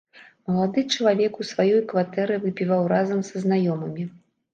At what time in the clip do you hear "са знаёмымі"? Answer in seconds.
3.29-4.09